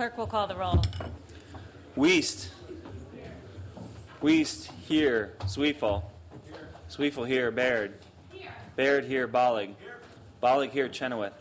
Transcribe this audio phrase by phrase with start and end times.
[0.00, 0.82] Clerk will call the roll.
[1.94, 2.48] Wuest.
[4.22, 5.34] Wuest here.
[5.40, 6.02] Zweifel.
[6.88, 7.52] Zweifel here.
[7.52, 7.92] Bayrd.
[8.78, 9.28] Bayrd here.
[9.28, 9.74] Bollig.
[10.42, 10.88] Bollig here.
[10.88, 11.34] Chenoweth.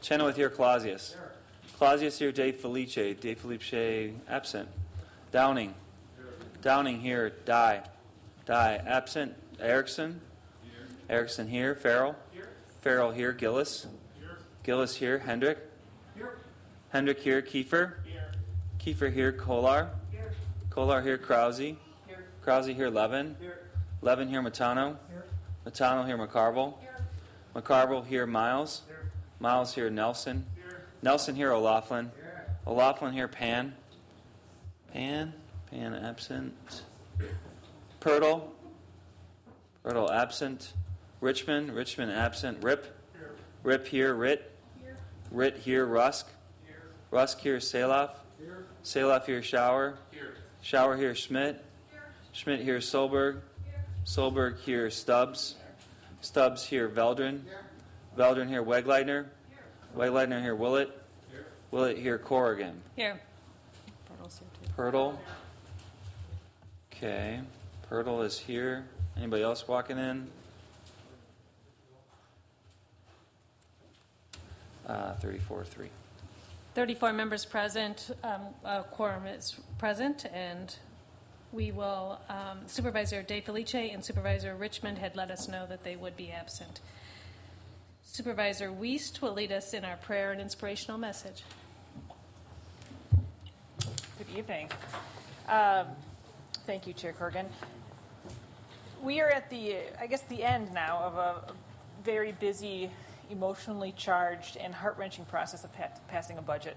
[0.00, 0.48] Chenoweth here.
[0.48, 1.14] Clausius.
[1.76, 2.32] Clausius here.
[2.32, 3.20] De Felice.
[3.20, 4.70] De Felice absent.
[5.30, 5.74] Downing.
[6.62, 7.34] Downing here.
[7.44, 7.82] Dye.
[8.46, 9.34] Dye absent.
[9.60, 10.22] Erickson.
[11.10, 11.74] Erickson here.
[11.74, 12.16] Ferrell.
[12.32, 12.48] Here.
[12.80, 13.34] Ferrell here.
[13.34, 13.86] Gillis.
[14.62, 15.18] Gillis here.
[15.18, 15.58] Hendrick.
[16.94, 17.42] Hendrick here.
[17.42, 17.94] Kiefer.
[18.04, 18.30] Here.
[18.78, 19.32] Kiefer here.
[19.32, 19.90] Kolar.
[20.12, 20.30] Here.
[20.70, 21.18] Kolar here.
[21.18, 21.58] Krause.
[21.58, 21.76] Here.
[22.40, 22.88] Krause here.
[22.88, 23.34] Levin.
[23.40, 23.58] Here.
[24.00, 24.40] Levin here.
[24.40, 24.96] Matano.
[25.10, 25.24] Here.
[25.66, 26.16] Matano here.
[26.16, 26.78] McCarville.
[26.78, 26.94] Here.
[27.56, 28.26] McCarville here.
[28.28, 28.82] Miles.
[28.86, 29.10] Here.
[29.40, 29.90] Miles here.
[29.90, 30.46] Nelson.
[31.02, 31.50] Nelson here.
[31.50, 32.12] O'Loughlin.
[32.14, 32.46] Here.
[32.64, 33.26] O'Loughlin here.
[33.26, 33.74] Pan.
[34.92, 35.32] Pan.
[35.72, 36.84] Pan absent.
[38.00, 38.42] Pertl.
[39.84, 40.74] Pertl absent.
[41.20, 41.72] Richmond.
[41.74, 42.62] Richmond absent.
[42.62, 42.84] Ripp.
[43.12, 43.32] Here.
[43.64, 44.14] Ripp here.
[44.14, 44.52] Ritt.
[45.32, 45.84] Ritt here.
[45.86, 46.28] Rusk.
[47.14, 47.58] Rusk here.
[47.58, 48.10] Salov.
[48.82, 49.40] Salov here.
[49.40, 49.94] Schauer.
[50.64, 51.14] Schauer here.
[51.14, 51.64] Schmidt.
[52.32, 52.78] Schmidt here.
[52.78, 53.40] Solberg.
[54.04, 54.90] Solberg here.
[54.90, 55.54] Stubbs.
[56.22, 56.88] Stubbs here.
[56.88, 57.42] Veldran.
[58.18, 58.64] Veldran here.
[58.64, 59.26] Wegleitner.
[59.96, 60.56] Wegleitner here.
[60.56, 60.90] Willett.
[61.70, 62.18] Willett here.
[62.18, 62.82] Corrigan.
[62.96, 63.20] Here.
[64.08, 64.72] Portal's here too.
[64.76, 65.16] Pertl.
[66.92, 67.38] Okay.
[67.88, 68.86] Pertl is here.
[69.16, 70.26] Anybody else walking in?
[74.88, 75.88] Uh, 34 3.
[76.74, 80.76] 34 members present, um, a quorum is present, and
[81.52, 85.94] we will, um, Supervisor De Felice and Supervisor Richmond had let us know that they
[85.94, 86.80] would be absent.
[88.02, 91.42] Supervisor Wuest will lead us in our prayer and inspirational message.
[94.18, 94.70] Good evening.
[95.48, 95.86] Um,
[96.66, 97.46] Thank you, Chair Corrigan.
[99.02, 101.52] We are at the, I guess, the end now of a
[102.02, 102.90] very busy,
[103.30, 106.76] emotionally charged, and heart wrenching process of pa- passing a budget.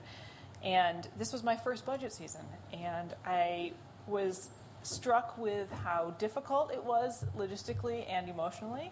[0.63, 3.73] And this was my first budget season, and I
[4.07, 4.49] was
[4.83, 8.91] struck with how difficult it was logistically and emotionally,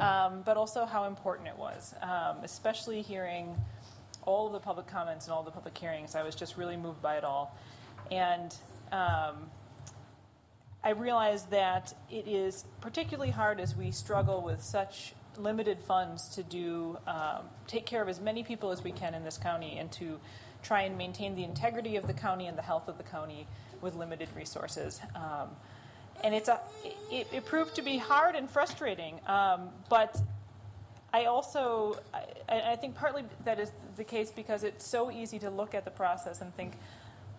[0.00, 3.56] um, but also how important it was, um, especially hearing
[4.22, 6.14] all of the public comments and all the public hearings.
[6.14, 7.56] I was just really moved by it all.
[8.10, 8.54] And
[8.92, 9.50] um,
[10.82, 16.42] I realized that it is particularly hard as we struggle with such limited funds to
[16.42, 19.90] do um, take care of as many people as we can in this county and
[19.92, 20.18] to
[20.62, 23.46] try and maintain the integrity of the county and the health of the county
[23.80, 25.00] with limited resources.
[25.14, 25.48] Um,
[26.22, 26.60] and it's a,
[27.10, 30.20] it, it proved to be hard and frustrating, um, but
[31.12, 31.98] I also,
[32.48, 35.84] I, I think partly that is the case because it's so easy to look at
[35.84, 36.72] the process and think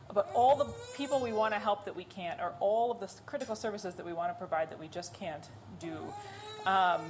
[0.10, 3.10] about all the people we want to help that we can't, or all of the
[3.26, 5.98] critical services that we want to provide that we just can't do.
[6.66, 7.02] Um,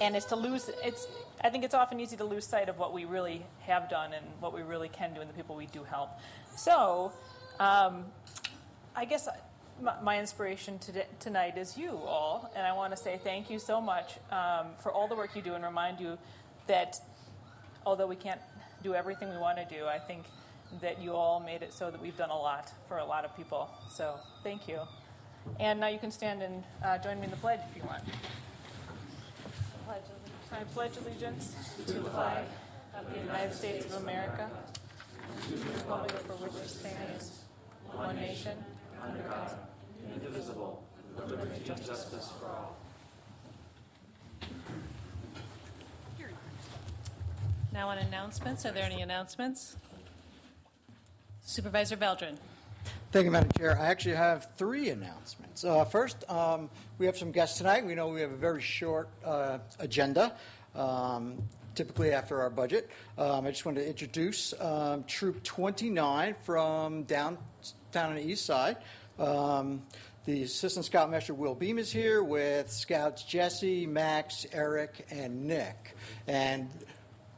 [0.00, 1.06] and it's to lose, it's,
[1.42, 4.24] I think it's often easy to lose sight of what we really have done and
[4.40, 6.10] what we really can do and the people we do help.
[6.56, 7.12] So,
[7.58, 8.04] um,
[8.94, 9.28] I guess
[9.80, 13.58] my, my inspiration today, tonight is you all, and I want to say thank you
[13.58, 16.18] so much um, for all the work you do and remind you
[16.66, 17.00] that
[17.84, 18.40] although we can't
[18.82, 20.24] do everything we want to do, I think
[20.80, 23.36] that you all made it so that we've done a lot for a lot of
[23.36, 23.70] people.
[23.90, 24.80] So thank you.
[25.60, 28.02] And now you can stand and uh, join me in the pledge if you want.
[29.88, 31.54] I pledge allegiance
[31.86, 32.44] to the flag
[32.98, 34.50] of the United States of America,
[35.44, 37.42] to the republic for which it stands,
[37.92, 38.58] one nation,
[39.02, 39.52] under God,
[40.12, 40.82] indivisible,
[41.14, 42.76] with liberty and justice for all.
[47.72, 49.76] Now on announcements, are there any announcements?
[51.42, 52.38] Supervisor Veldran.
[53.16, 53.78] Thank you, Madam Chair.
[53.80, 55.64] I actually have three announcements.
[55.64, 56.68] Uh, first, um,
[56.98, 57.86] we have some guests tonight.
[57.86, 60.36] We know we have a very short uh, agenda,
[60.74, 61.42] um,
[61.74, 62.90] typically after our budget.
[63.16, 67.38] Um, I just wanted to introduce um, Troop 29 from down,
[67.90, 68.76] down on the east side.
[69.18, 69.82] Um,
[70.26, 75.96] the Assistant Scoutmaster Will Beam is here with Scouts Jesse, Max, Eric, and Nick.
[76.26, 76.68] And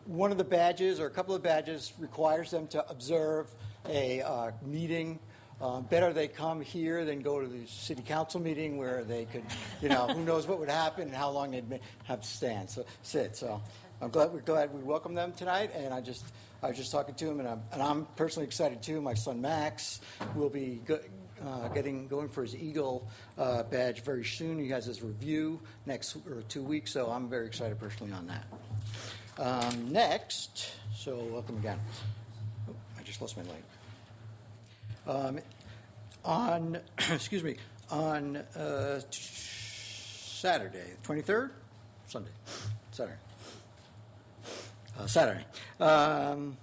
[0.06, 3.54] one of the badges, or a couple of badges, requires them to observe
[3.88, 5.20] a uh, meeting.
[5.60, 9.42] Uh, better they come here than go to the city council meeting where they could,
[9.82, 12.84] you know, who knows what would happen and how long they'd have to stand, so
[13.02, 13.36] sit.
[13.36, 13.60] So
[14.00, 15.72] I'm glad we're glad we welcome them tonight.
[15.74, 16.24] And I just
[16.62, 19.00] I was just talking to him, and I'm, and I'm personally excited too.
[19.00, 20.00] My son Max
[20.34, 20.98] will be go,
[21.44, 24.58] uh, getting going for his Eagle uh, badge very soon.
[24.58, 28.46] He has his review next or two weeks, so I'm very excited personally on that.
[29.38, 31.78] Um, next, so welcome again.
[32.68, 33.62] Oh, I just lost my leg.
[35.08, 35.38] Um,
[36.24, 36.78] on,
[37.10, 37.56] excuse me,
[37.90, 41.50] on uh, Saturday, 23rd?
[42.06, 42.30] Sunday,
[42.92, 43.16] Saturday.
[44.98, 45.44] Uh, Saturday.
[45.80, 46.56] Um,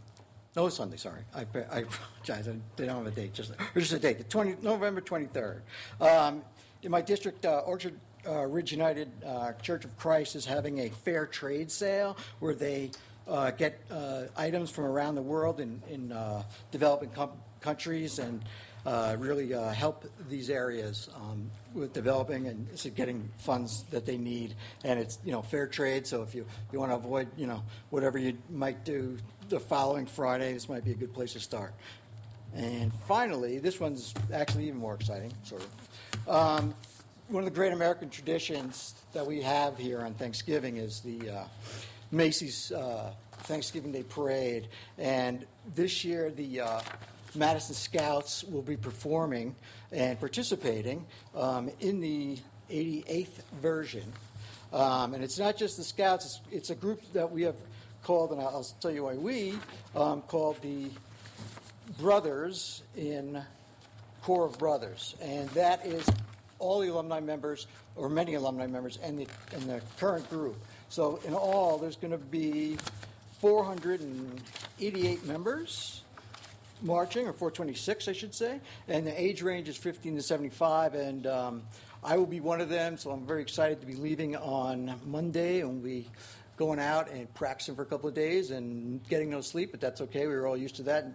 [0.55, 1.21] No, Sunday, sorry.
[1.33, 4.57] I I apologize, I- they don't have a date, just, just a date, the 20,
[4.61, 5.59] November 23rd.
[5.99, 6.43] Um,
[6.83, 7.95] In my district, uh, Orchard
[8.27, 12.91] uh, Ridge United uh, Church of Christ is having a fair trade sale where they
[13.27, 17.31] uh, get uh, items from around the world in in uh, developing com-
[17.65, 18.43] countries and
[18.85, 24.53] uh, really uh, help these areas um, with developing and getting funds that they need.
[24.83, 27.63] And it's, you know, fair trade, so if you, you want to avoid, you know,
[27.89, 29.17] whatever you might do
[29.49, 31.73] the following Friday, this might be a good place to start.
[32.55, 36.29] And finally, this one's actually even more exciting, sort of.
[36.29, 36.73] Um,
[37.27, 41.43] one of the great American traditions that we have here on Thanksgiving is the uh,
[42.11, 44.67] Macy's uh, Thanksgiving Day Parade.
[44.97, 46.81] And this year, the uh,
[47.35, 49.55] Madison Scouts will be performing
[49.91, 51.05] and participating
[51.35, 52.37] um, in the
[52.69, 54.11] 88th version.
[54.73, 57.55] Um, and it's not just the Scouts, it's, it's a group that we have
[58.03, 59.57] called, and I'll, tell you why we,
[59.95, 60.89] um, called the
[61.99, 63.41] Brothers in
[64.21, 65.15] Corps of Brothers.
[65.21, 66.05] And that is
[66.59, 70.57] all the alumni members, or many alumni members, and the, and the current group.
[70.89, 72.77] So in all, there's going to be
[73.39, 76.01] 488 members
[76.81, 81.27] marching, or 426, I should say, and the age range is 15 to 75, and
[81.27, 81.63] um,
[82.03, 85.61] I will be one of them, so I'm very excited to be leaving on Monday,
[85.61, 86.09] and we'll be
[86.57, 89.99] going out and practicing for a couple of days and getting no sleep, but that's
[90.01, 90.25] okay.
[90.25, 91.05] We were all used to that,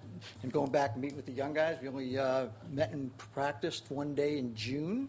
[0.43, 1.79] and, going back and meeting with the young guys.
[1.81, 5.09] We only uh, met and practiced one day in June,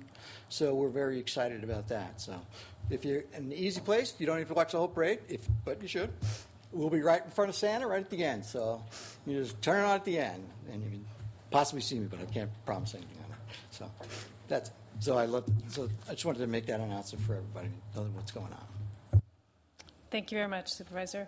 [0.50, 2.22] so we're very excited about that.
[2.22, 2.40] So
[2.90, 5.48] if you're in an easy place, you don't have to watch the whole parade, if,
[5.66, 6.12] but you should.
[6.72, 8.46] We'll be right in front of Santa, right at the end.
[8.46, 8.84] So
[9.26, 11.06] you just turn it on at the end, and you can
[11.50, 13.38] possibly see me, but I can't promise anything on it.
[13.72, 13.92] So
[14.48, 15.46] that's so I love.
[15.68, 19.22] So I just wanted to make that announcement for everybody to know what's going on.
[20.12, 21.28] Thank you very much, Supervisor.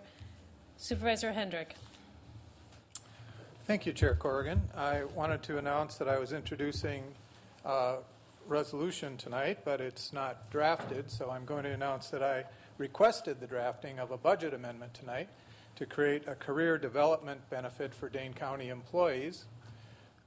[0.76, 1.74] Supervisor Hendrick.
[3.66, 4.60] Thank you, Chair Corrigan.
[4.76, 7.02] I wanted to announce that I was introducing
[7.64, 7.96] a
[8.46, 12.44] resolution tonight, but it's not drafted, so I'm going to announce that I
[12.78, 15.28] requested the drafting of a budget amendment tonight
[15.76, 19.44] to create a career development benefit for Dane County employees.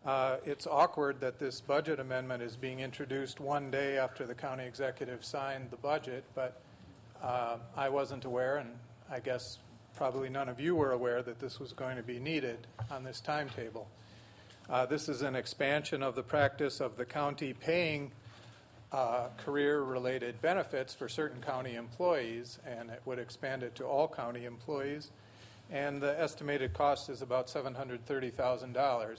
[0.06, 4.66] Uh, It's awkward that this budget amendment is being introduced one day after the county
[4.66, 6.62] executive signed the budget, but
[7.22, 8.70] uh, I wasn't aware, and
[9.10, 9.60] I guess
[9.96, 13.20] probably none of you were aware that this was going to be needed on this
[13.20, 13.88] timetable.
[14.70, 18.12] Uh, This is an expansion of the practice of the county paying
[18.92, 24.46] uh, career-related benefits for certain county employees, and it would expand it to all county
[24.46, 25.12] employees.
[25.70, 29.18] And the estimated cost is about $730,000.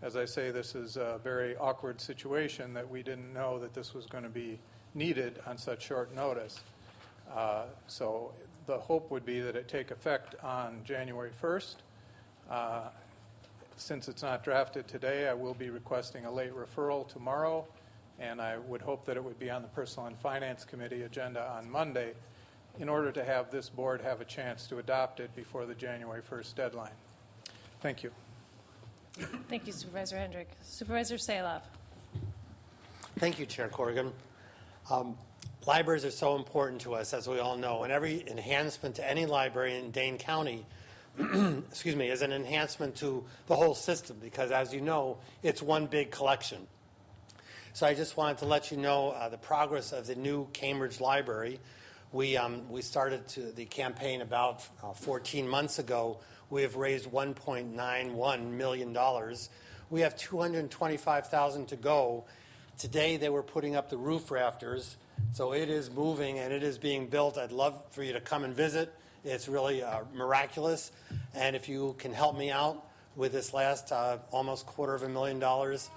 [0.00, 3.94] As I say, this is a very awkward situation that we didn't know that this
[3.94, 4.60] was going to be
[4.94, 6.60] needed on such short notice.
[7.34, 8.32] Uh, So
[8.66, 11.76] the hope would be that it take effect on January 1st.
[12.48, 12.88] Uh,
[13.76, 17.66] Since it's not drafted today, I will be requesting a late referral tomorrow,
[18.18, 21.48] and I would hope that it would be on the Personnel and Finance Committee agenda
[21.56, 22.14] on Monday
[22.78, 26.22] in order to have this board have a chance to adopt it before the January
[26.22, 26.92] 1st deadline.
[27.80, 28.10] Thank you.
[29.48, 30.48] Thank you, Supervisor Hendrick.
[30.62, 31.62] Supervisor Salov.
[33.18, 34.12] Thank you, Chair Corrigan.
[34.90, 35.16] Um,
[35.66, 39.26] libraries are so important to us, as we all know, and every enhancement to any
[39.26, 40.64] library in Dane County,
[41.18, 45.86] excuse me, is an enhancement to the whole system because, as you know, it's one
[45.86, 46.66] big collection.
[47.72, 51.00] So I just wanted to let you know uh, the progress of the new Cambridge
[51.00, 51.60] Library.
[52.12, 56.18] We, um, we started the campaign about uh, 14 months ago.
[56.50, 58.96] We have raised $1.91 million.
[59.90, 62.24] We have 225,000 to go.
[62.78, 64.96] Today they were putting up the roof rafters,
[65.32, 67.36] so it is moving and it is being built.
[67.36, 68.92] I'd love for you to come and visit.
[69.24, 70.90] It's really uh, miraculous.
[71.34, 75.08] And if you can help me out with this last uh, almost quarter of a
[75.08, 75.90] million dollars,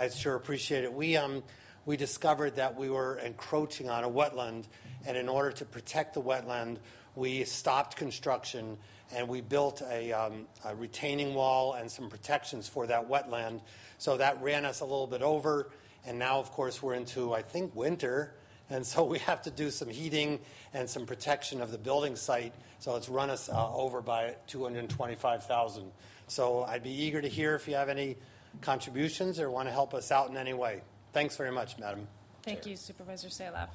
[0.00, 0.94] I'd sure appreciate it.
[0.94, 1.42] We, um,
[1.84, 4.64] we discovered that we were encroaching on a wetland,
[5.04, 6.78] and in order to protect the wetland,
[7.14, 8.78] we stopped construction
[9.14, 13.60] and we built a, um, a retaining wall and some protections for that wetland.
[13.98, 15.68] So that ran us a little bit over,
[16.06, 18.32] and now, of course, we're into, I think, winter.
[18.70, 20.38] And so we have to do some heating
[20.72, 22.54] and some protection of the building site.
[22.78, 25.92] So it's run us uh, over by 225,000.
[26.26, 28.16] So I'd be eager to hear if you have any
[28.60, 30.82] contributions or want to help us out in any way.
[31.12, 32.06] Thanks very much, Madam.
[32.42, 33.68] Thank you, Supervisor Salov.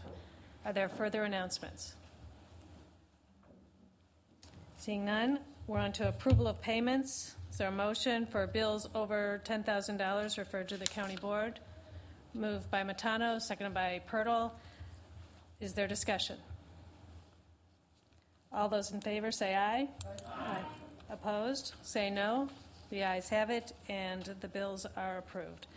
[0.65, 1.94] Are there further announcements?
[4.77, 7.36] Seeing none, we're on to approval of payments.
[7.51, 11.60] Is there a motion for bills over $10,000 referred to the county board?
[12.34, 14.51] Moved by Matano, seconded by Pertl.
[15.62, 16.38] Is there discussion?
[18.51, 19.88] All those in favor say aye.
[20.38, 20.63] Aye.
[21.10, 22.50] Opposed, say no.
[22.89, 25.68] The ayes have it, and the bills are approved.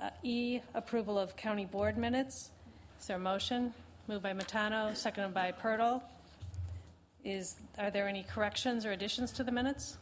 [0.00, 2.50] Uh, E, approval of county board minutes.
[3.00, 3.72] Is there a motion?
[4.08, 6.02] Moved by Matano, seconded by Pertl.
[7.24, 9.98] Is, are there any corrections or additions to the minutes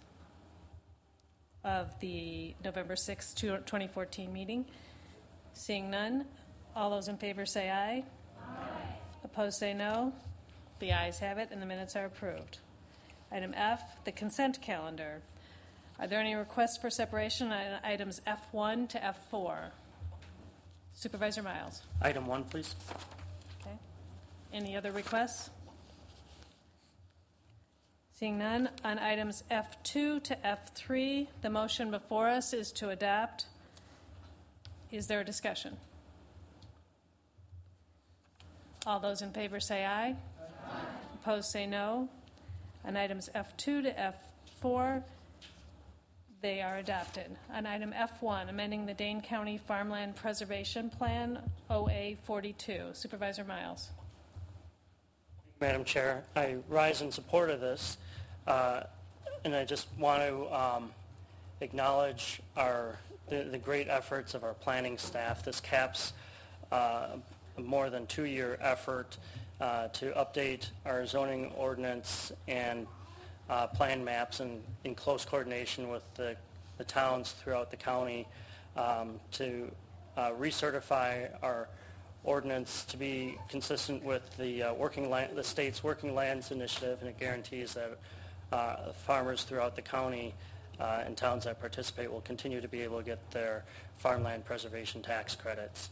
[1.65, 4.65] of the November 6, 2014 meeting?
[5.53, 6.25] Seeing none,
[6.77, 8.05] all those in favor say aye.
[9.25, 10.13] Opposed, say no.
[10.79, 12.59] The ayes have it, and the minutes are approved.
[13.33, 15.23] Item F, the consent calendar.
[16.01, 19.71] Are there any requests for separation on items F1 to F4?
[20.95, 21.83] Supervisor Miles.
[22.01, 22.75] Item one, please.
[23.63, 23.77] Okay.
[24.53, 25.51] Any other requests?
[28.15, 33.47] Seeing none, on items F2 to F3, the motion before us is to adopt.
[34.91, 35.77] Is there a discussion?
[38.87, 40.17] All those in favor say aye.
[41.15, 42.09] Opposed say no.
[42.85, 44.13] On items F2 to
[44.63, 45.03] F4,
[46.41, 47.37] they are adopted.
[47.53, 51.39] On item F1, amending the Dane County Farmland Preservation Plan,
[51.71, 52.91] OA 42.
[52.93, 53.91] Supervisor Miles.
[55.61, 57.99] Madam Chair, I rise in support of this,
[58.47, 58.83] uh,
[59.45, 60.91] and I just want to um,
[61.61, 62.97] acknowledge our,
[63.29, 65.45] the the great efforts of our planning staff.
[65.45, 66.13] This caps
[66.71, 67.17] uh,
[67.57, 69.19] a more than two-year effort
[69.61, 72.87] uh, to update our zoning ordinance and
[73.49, 76.37] uh, plan maps and in close coordination with the,
[76.77, 78.27] the towns throughout the county
[78.77, 79.71] um, to
[80.17, 81.69] uh, recertify our
[82.25, 87.09] ordinance to be consistent with the uh, working land, the state's Working Lands Initiative, and
[87.09, 87.99] it guarantees that
[88.53, 90.35] uh, farmers throughout the county
[90.81, 93.65] uh, and towns that participate will continue to be able to get their
[93.97, 95.91] farmland preservation tax credits.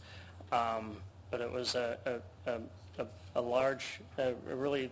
[0.51, 0.97] Um,
[1.29, 1.97] But it was a,
[2.45, 2.61] a, a-
[3.35, 4.89] a, large, a really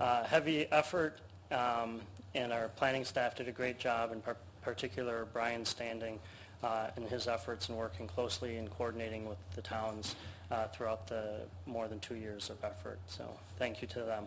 [0.00, 1.18] uh, heavy effort,
[1.50, 2.00] um,
[2.34, 6.18] and our planning staff did a great job, in par- particular Brian Standing
[6.62, 10.16] uh, in his efforts in working closely and coordinating with the towns
[10.50, 12.98] uh, throughout the more than two years of effort.
[13.06, 13.24] So
[13.58, 14.24] thank you to them.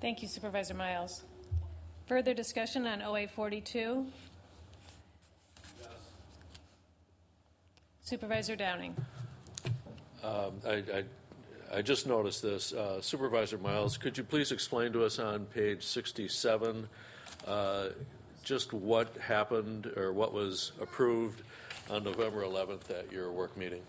[0.00, 1.22] Thank you Supervisor Miles.
[2.06, 4.06] Further discussion on OA 42?
[5.80, 5.88] Yes.
[8.02, 8.94] Supervisor Downing.
[10.24, 11.04] I, I,
[11.72, 12.72] I just noticed this.
[12.72, 16.88] Uh, Supervisor Miles, could you please explain to us on page 67
[17.46, 17.88] uh,
[18.44, 21.42] just what happened or what was approved
[21.90, 23.82] on November 11th at your work meeting?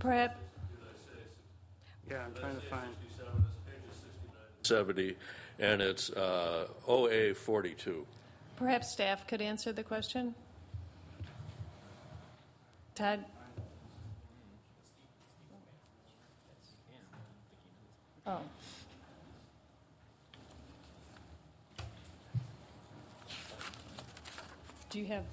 [0.00, 0.34] Perhaps,
[2.10, 2.88] Yeah, I'm trying to find.
[4.62, 5.16] 70,
[5.58, 8.06] and it's uh, OA 42.
[8.56, 10.34] perhaps staff could answer the question?
[12.94, 13.24] Todd?
[18.26, 18.38] Oh.
[24.90, 25.24] Do you have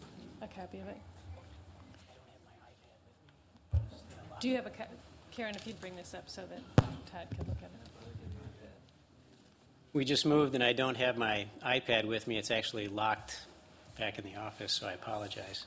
[0.41, 0.97] a copy of it?
[4.39, 4.71] Do you have a,
[5.31, 6.61] Karen, if you'd bring this up so that
[7.11, 7.71] Todd can look at it.
[9.93, 12.37] We just moved, and I don't have my iPad with me.
[12.37, 13.41] It's actually locked
[13.97, 15.65] back in the office, so I apologize.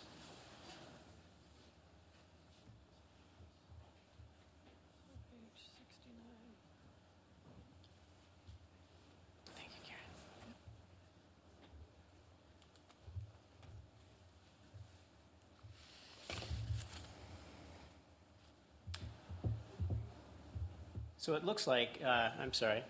[21.20, 22.82] So it looks like, uh, I'm sorry.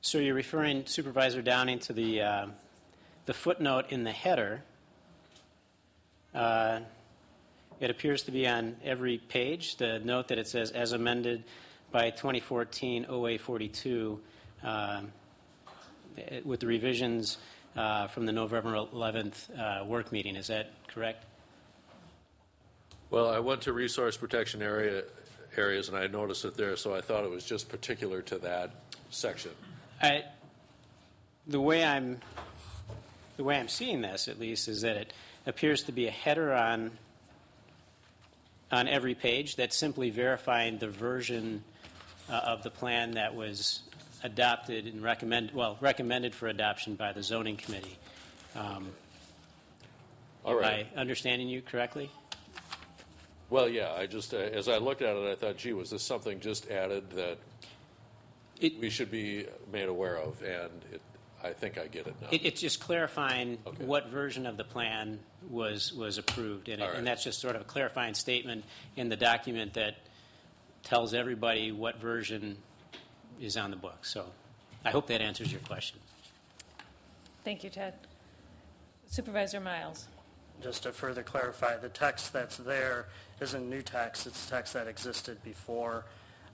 [0.00, 2.46] So you're referring, Supervisor Downing, to the, uh,
[3.24, 4.64] the footnote in the header.
[6.34, 6.80] Uh,
[7.78, 11.44] It appears to be on every page, the note that it says, as amended
[11.92, 14.20] by 2014 OA 42,
[14.64, 15.12] um,
[16.16, 17.38] eh, with the revisions
[17.76, 20.34] uh, from the November 11th uh, work meeting.
[20.34, 21.26] Is that correct?
[23.10, 25.04] Well, I went to resource protection area,
[25.58, 28.70] areas, and I noticed it there, so I thought it was just particular to that
[29.10, 29.50] section.
[30.00, 30.24] I,
[31.46, 32.20] the way I'm,
[33.36, 35.12] the way I'm seeing this, at least, is that it
[35.46, 36.92] appears to be a header on,
[38.70, 41.64] on every page that's simply verifying the version
[42.30, 43.80] uh, of the plan that was
[44.22, 47.98] adopted and recommend, well, recommended for adoption by the zoning committee.
[48.54, 48.88] Um,
[50.44, 50.64] All Am.
[50.64, 52.10] I understanding you correctly?
[53.50, 56.02] Well, yeah, I just, uh, as I looked at it, I thought, gee, was this
[56.02, 57.38] something just added that
[58.60, 60.42] It- we should be made aware of?
[60.42, 61.00] And it,
[61.42, 62.28] I think I get it now.
[62.30, 63.84] It, it's just clarifying Okay.
[63.84, 66.68] what version of the plan was, was approved.
[66.68, 66.98] And, it- All right.
[66.98, 68.64] and that's just sort of a clarifying statement
[68.96, 69.96] in the document that
[70.82, 72.58] tells everybody what version
[73.40, 74.04] is on the book.
[74.04, 74.30] So
[74.84, 75.98] I hope that answers your question.
[77.44, 77.94] Thank you, Ted.
[79.06, 80.06] Supervisor Miles.
[80.62, 83.06] Just to further clarify, the text that's there
[83.40, 86.04] isn't new text, it's text that existed before,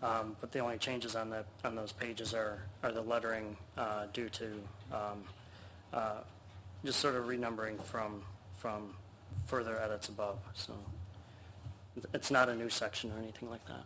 [0.03, 4.07] um, but the only changes on that, on those pages are, are the lettering uh,
[4.13, 4.47] due to
[4.93, 5.25] um,
[5.95, 6.17] uh,
[6.85, 8.23] just sort of renumbering from,
[8.59, 8.95] from
[9.47, 10.75] further edits above, so
[12.13, 13.85] it's not a new section or anything like that.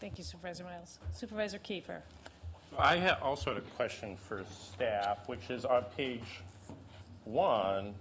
[0.00, 0.98] Thank you, Supervisor Miles.
[1.12, 2.00] Supervisor Kiefer.
[2.78, 6.42] I ha also had a question for staff, which is on page
[7.24, 7.94] one,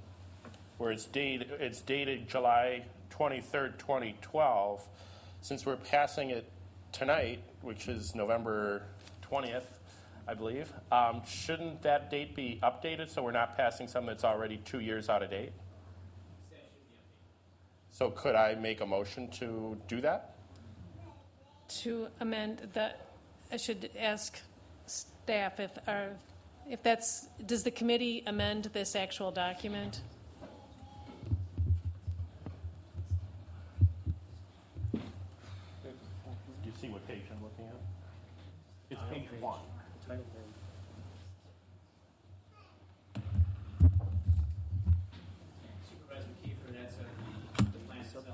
[0.77, 4.87] where it's dated, it's dated July 23rd, 2012.
[5.41, 6.49] Since we're passing it
[6.91, 8.83] tonight, which is November
[9.29, 9.63] 20th,
[10.27, 14.57] I believe, um, shouldn't that date be updated so we're not passing something that's already
[14.57, 15.53] two years out of date?
[17.91, 20.35] So could I make a motion to do that?
[21.81, 22.91] To amend the,
[23.51, 24.39] I should ask
[24.85, 26.09] staff if, are,
[26.69, 30.01] if that's, does the committee amend this actual document?
[36.79, 37.81] See what page I'm looking at?
[38.91, 39.59] It's page one.
[45.89, 48.25] Supervisor Kiefer, that's the plan itself.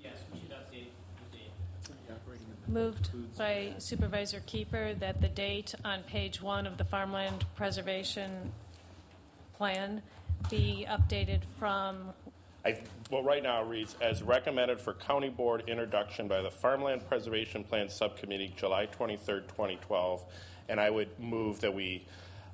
[0.00, 0.90] Yes, we should update
[1.30, 1.52] the date.
[2.68, 8.52] Moved by Supervisor Kiefer that the date on page one of the farmland preservation
[9.56, 10.02] plan
[10.50, 12.12] be updated from,
[12.66, 17.08] I, well, right now it reads, as recommended for county board introduction by the Farmland
[17.08, 20.24] Preservation Plan Subcommittee, July 23rd, 2012.
[20.68, 22.06] And I would move that we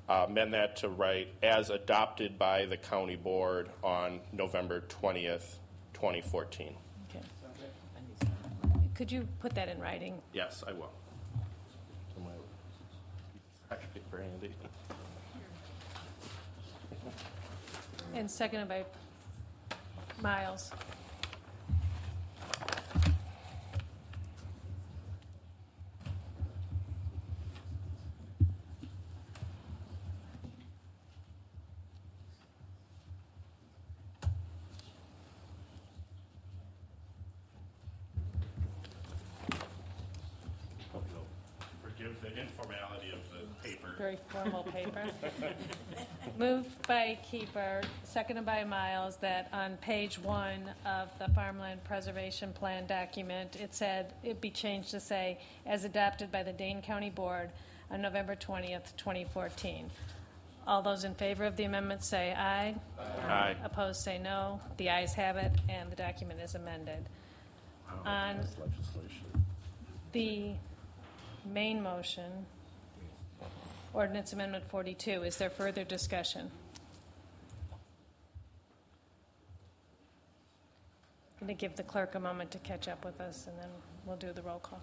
[0.07, 5.57] uh, amend that to write, as adopted by the county board on November 20th,
[5.93, 6.73] 2014.
[8.95, 10.21] Could you put that in writing?
[10.33, 10.91] Yes, I will.
[12.15, 12.29] So my-
[13.65, 14.53] Scratch paper handy.
[18.13, 18.85] And seconded by
[20.21, 20.71] Miles.
[41.81, 43.94] Forgive the informality of the paper.
[44.05, 45.03] Very formal paper.
[46.37, 52.85] Moved by Kiefer, seconded by Miles, that on page one of the Farmland Preservation Plan
[52.85, 57.49] document, it said, it be changed to say, as adopted by the Dane County Board
[57.89, 59.89] on November 20th, 2014.
[60.67, 62.75] All those in favor of the amendment say aye.
[63.27, 63.55] Aye.
[63.63, 64.61] Opposed, say no.
[64.77, 67.09] The ayes have it, and the document is amended.
[68.05, 68.39] On
[70.11, 70.51] the
[71.51, 72.45] main motion,
[73.95, 76.51] ordinance amendment 42, is there further discussion?
[81.41, 83.69] I'm going to give the clerk a moment to catch up with us, and then
[84.05, 84.81] we'll do the roll call.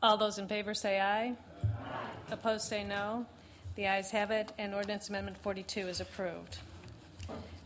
[0.00, 1.34] All those in favor say aye.
[2.30, 3.26] Opposed say no.
[3.74, 6.58] The ayes have it, and ordinance amendment 42 is approved.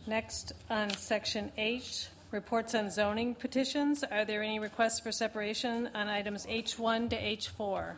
[0.07, 4.03] Next, on section H, reports on zoning petitions.
[4.03, 7.93] Are there any requests for separation on items H1 to H4?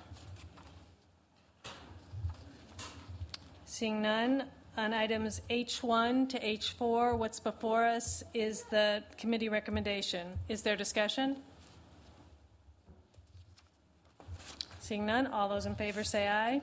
[3.65, 4.43] Seeing none,
[4.77, 10.27] on items H1 to H4, what's before us is the committee recommendation.
[10.49, 11.37] Is there discussion?
[14.81, 16.61] Seeing none, all those in favor say aye.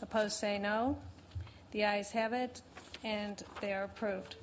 [0.00, 0.96] Opposed say no.
[1.72, 2.62] The ayes have it,
[3.02, 4.36] and they are approved.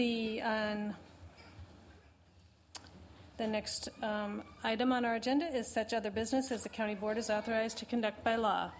[0.00, 0.94] The, um,
[3.36, 7.18] the next um, item on our agenda is such other business as the county board
[7.18, 8.70] is authorized to conduct by law.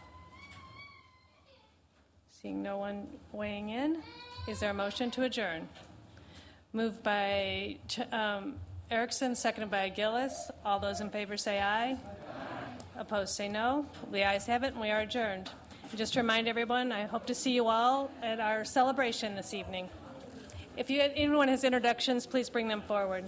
[2.40, 4.02] Seeing no one weighing in,
[4.48, 5.68] is there a motion to adjourn?
[6.72, 7.76] Moved by
[8.12, 8.54] um,
[8.90, 10.50] Erickson, seconded by Gillis.
[10.64, 11.98] All those in favor say aye.
[12.96, 13.84] Opposed, say no.
[14.10, 15.50] The ayes have it, and we are adjourned.
[15.94, 19.90] Just to remind everyone, I hope to see you all at our celebration this evening.
[20.80, 23.26] If you, anyone has introductions, please bring them forward.